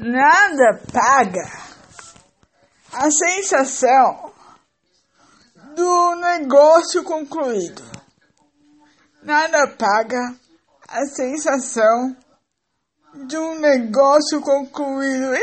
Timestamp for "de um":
13.26-13.58